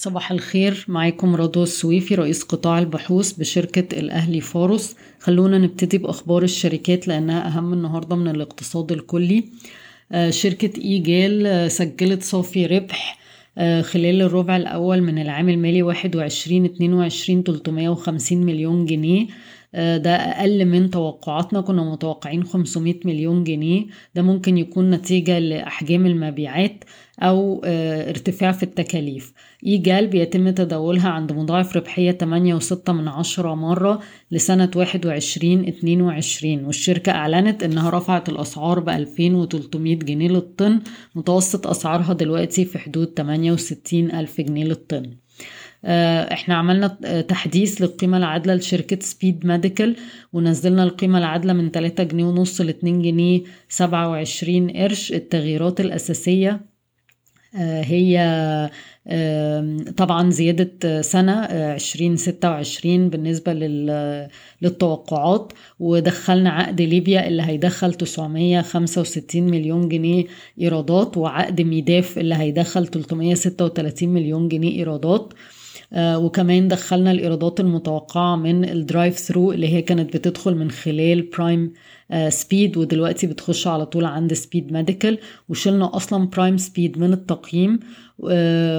[0.00, 7.08] صباح الخير معاكم رضوى السويفي رئيس قطاع البحوث بشركة الأهلي فارس خلونا نبتدي بأخبار الشركات
[7.08, 9.44] لأنها أهم النهاردة من الاقتصاد الكلي.
[10.12, 13.18] آه، شركة إيجال آه، سجلت صافي ربح
[13.58, 19.26] آه، خلال الربع الأول من العام المالي 21 22 350 مليون جنيه.
[19.74, 21.60] ده أقل من توقعاتنا.
[21.60, 23.86] كنا متوقعين 500 مليون جنيه.
[24.14, 26.84] ده ممكن يكون نتيجة لأحجام المبيعات
[27.22, 29.32] أو ارتفاع في التكاليف.
[29.66, 34.00] إيجال بيتم تداولها عند مضاعف ربحية 8.6 من عشرة مرة
[34.30, 40.80] لسنة 21 22 والشركة أعلنت إنها رفعت الأسعار ب 2300 جنيه للطن.
[41.14, 45.10] متوسط أسعارها دلوقتي في حدود 68 ألف جنيه للطن.
[45.84, 46.86] إحنا عملنا
[47.28, 49.96] تحديث للقيمة العادلة لشركة سبيد ميديكال
[50.32, 55.12] ونزلنا القيمة العادلة من 3 جنيه ونص ل 2 جنيه 27 قرش.
[55.12, 56.60] التغييرات الأساسية
[57.54, 58.70] هي
[59.96, 63.52] طبعا زيادة سنة عشرين ستة وعشرين بالنسبة
[64.62, 65.52] للتوقعات.
[65.80, 70.24] ودخلنا عقد ليبيا اللي هيدخل تسعمية خمسة وستين مليون جنيه
[70.60, 75.32] إيرادات وعقد ميداف اللي هيدخل تلتمية ستة وتلاتين مليون جنيه إيرادات.
[75.96, 81.72] وكمان دخلنا الإيرادات المتوقعة من ال drive thru اللي هي كانت بتدخل من خلال Prime
[82.28, 87.80] Speed ودلوقتي بتخش على طول عند Speed Medical وشلنا أصلا Prime Speed من التقييم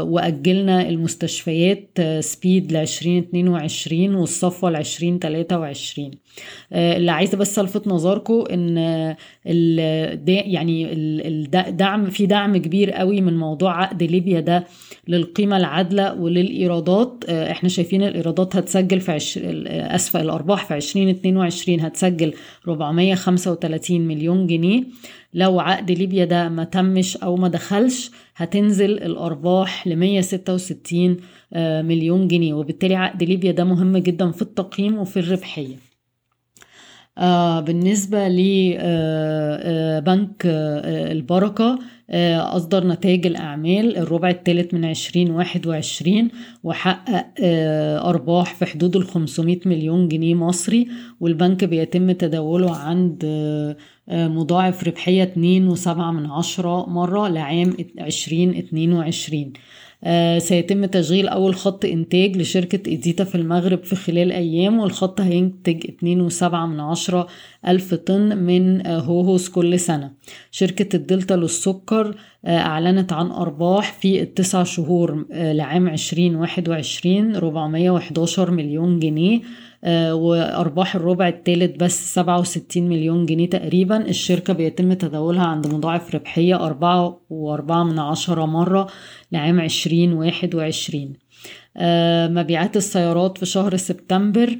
[0.00, 6.10] وأجلنا المستشفيات Speed ل 2022 والصفوة ل 2023
[6.72, 8.76] اللي عايزة بس ألفت نظركم إن
[10.26, 14.64] يعني الدعم في دعم كبير قوي من موضوع عقد ليبيا ده
[15.08, 17.24] للقيمة العادلة وللإيرادات.
[17.28, 19.38] إحنا شايفين الإيرادات هتسجل في عش...
[19.68, 22.32] أسفل الأرباح في 2022 هتسجل
[23.16, 24.84] 435 مليون جنيه.
[25.34, 31.16] لو عقد ليبيا ده ما تمش أو ما دخلش هتنزل الأرباح ل 166
[31.82, 32.54] مليون جنيه.
[32.54, 35.74] وبالتالي عقد ليبيا ده مهم جدا في التقييم وفي الربحية.
[35.74, 35.95] آه
[37.66, 38.76] بالنسبة لبنك
[40.46, 41.78] آه البركة
[42.10, 46.28] آه أصدر نتائج الأعمال الربع الثالث من عشرين واحد وعشرين
[46.64, 47.24] وحقق
[48.08, 50.88] أرباح في حدود الخمسمائة مليون جنيه مصري
[51.20, 53.24] والبنك بيتم تداوله عند
[54.08, 59.52] مضاعف ربحية اتنين وسبعة من عشرة مرة لعام عشرين اتنين وعشرين.
[60.38, 66.20] سيتم تشغيل أول خط إنتاج لشركة إديتا في المغرب في خلال أيام والخط هينتج اتنين
[66.20, 67.26] وسبعة من عشرة
[67.68, 70.12] ألف طن من هوهوس كل سنة.
[70.50, 72.14] شركة الدلتا للسكر
[72.46, 79.40] أعلنت عن أرباح في التسع شهور لعام عشرين واحد وعشرين ربعمية وحداشر مليون جنيه.
[79.88, 84.08] وأرباح الربع الثالث بس سبعة وستين مليون جنيه تقريبا.
[84.08, 88.86] الشركة بيتم تداولها عند مضاعف ربحية أربعة وأربعة من عشرة مرة
[89.32, 91.12] لعام عشرين واحد وعشرين.
[92.30, 94.58] مبيعات السيارات في شهر سبتمبر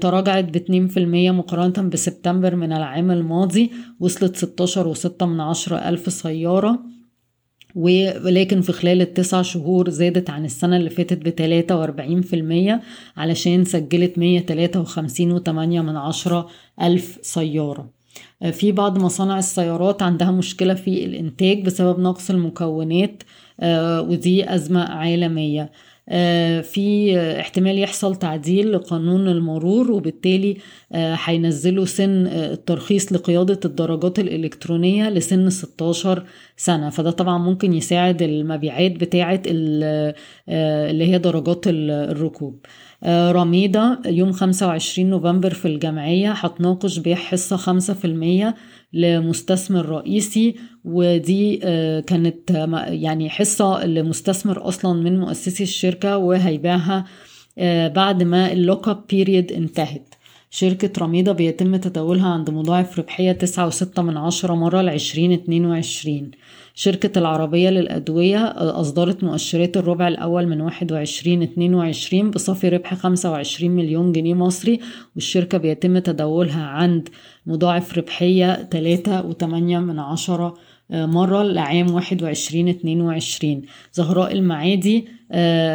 [0.00, 6.12] تراجعت باتنين في المية مقارنة بسبتمبر من العام الماضي وصلت ستاشر وستة من عشرة ألف
[6.12, 6.78] سيارة.
[7.74, 11.22] ولكن في خلال التسع شهور زادت عن السنة اللي فاتت
[12.20, 12.80] في المية
[13.16, 16.48] علشان سجلت مية تلاتة وخمسين وتمانية من عشرة
[16.82, 17.90] ألف سيارة.
[18.52, 23.22] في بعض مصانع السيارات عندها مشكلة في الإنتاج بسبب نقص المكونات
[24.08, 25.70] ودي أزمة عالمية.
[26.62, 30.56] في احتمال يحصل تعديل لقانون المرور وبالتالي
[30.94, 36.22] هينزلوا سن الترخيص لقيادة الدراجات الإلكترونية لسن 16
[36.64, 36.90] سنة.
[36.90, 42.66] فده طبعا ممكن يساعد المبيعات بتاعة اللي هي درجات الركوب.
[43.06, 48.54] رميدة يوم 25 نوفمبر في الجمعية هتناقش بيع حصة خمسة في المية
[48.92, 51.56] لمستثمر رئيسي ودي
[52.06, 52.50] كانت
[52.88, 57.04] يعني حصة لمستثمر أصلا من مؤسسي الشركة وهيبيعها
[57.88, 60.11] بعد ما اللوك أب بيريد انتهت.
[60.54, 66.30] شركة رميدة بيتم تداولها عند مضاعف ربحية تسعة وستة من عشرة مرة لعشرين اتنين وعشرين.
[66.74, 73.30] شركة العربية للأدوية أصدرت مؤشرات الربع الأول من واحد وعشرين اتنين وعشرين بصافي ربح خمسة
[73.30, 74.80] وعشرين مليون جنيه مصري
[75.14, 77.08] والشركة بيتم تداولها عند
[77.46, 80.54] مضاعف ربحية تلاتة وتمانية من عشرة
[80.90, 83.62] مرة لعام واحد وعشرين اتنين وعشرين.
[83.92, 85.08] زهراء المعادي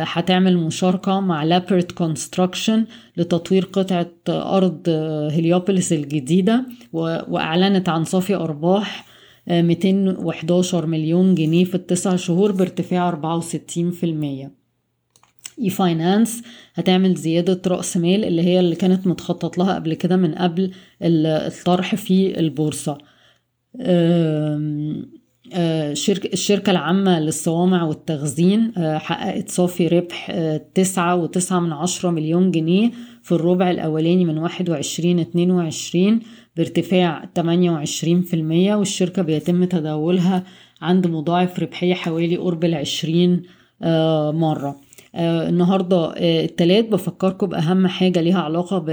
[0.04, 2.86] هتعمل مشاركة مع لابرت Construction
[3.18, 4.90] لتطوير قطعة أرض
[5.32, 9.06] هليوبوليس الجديدة وأعلنت عن صافي أرباح
[9.48, 14.50] 211 مليون جنيه في التسع شهور بارتفاع 64%
[15.62, 16.44] e-finance
[16.76, 20.72] هتعمل زيادة رأس مال اللي هي اللي كانت متخطط لها قبل كده من قبل
[21.02, 22.92] الطرح في البورصة.
[22.92, 23.17] آه،
[26.34, 30.32] الشركة العامة للصوامع والتخزين حققت صافي ربح
[30.74, 32.92] تسعة وتسعة من عشرة مليون جنيه
[33.24, 36.20] في الربع الأولاني من واحد وعشرين اتنين وعشرين
[36.58, 40.44] بارتفاع تمانية وعشرين في المية والشركة بيتم تداولها
[40.82, 43.42] عند مضاعف ربحية حوالي قرب العشرين
[44.34, 44.76] مرة.
[45.16, 48.86] النهاردة التلات بفكركم بأهم حاجة ليها علاقة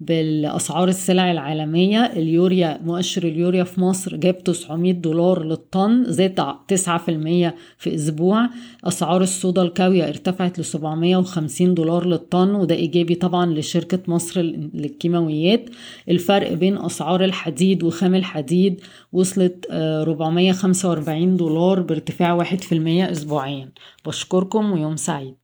[0.00, 2.04] بالأسعار السلع العالمية.
[2.06, 8.48] اليوريا مؤشر اليوريا في مصر جاب 900 دولار للطن زاد 9% في أسبوع.
[8.84, 14.40] أسعار الصودا الكاوية ارتفعت ل 750 دولار للطن وده إيجابي طبعا لشركة مصر
[14.74, 15.70] للكيماويات.
[16.08, 18.80] الفرق بين أسعار الحديد وخام الحديد
[19.12, 23.68] وصلت 445 دولار بارتفاع 1% أسبوعيا.
[24.06, 25.34] بشكركم ويوم سعيد.